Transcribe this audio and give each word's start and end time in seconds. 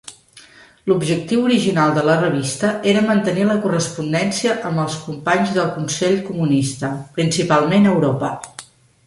L'objectiu 0.91 1.41
original 1.49 1.91
de 1.97 2.05
la 2.07 2.15
revista 2.21 2.71
era 2.93 3.03
mantenir 3.09 3.45
la 3.51 3.59
correspondència 3.67 4.57
amb 4.71 4.83
els 4.87 4.97
companys 5.05 5.53
del 5.59 5.69
consell 5.77 6.19
comunista, 6.33 6.91
principalment 7.21 7.89
a 7.89 7.95
Europa. 7.95 8.35